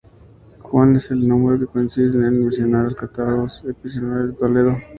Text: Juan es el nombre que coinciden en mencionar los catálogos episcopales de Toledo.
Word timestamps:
Juan 0.63 0.95
es 0.95 1.11
el 1.11 1.27
nombre 1.27 1.59
que 1.59 1.67
coinciden 1.67 2.25
en 2.25 2.41
mencionar 2.43 2.85
los 2.85 2.95
catálogos 2.95 3.63
episcopales 3.65 4.27
de 4.29 4.33
Toledo. 4.33 4.77